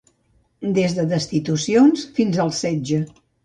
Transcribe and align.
Des 0.77 0.95
de 1.01 1.05
destitucions 1.11 2.09
fins 2.19 2.43
al 2.47 2.53
setge. 2.65 3.05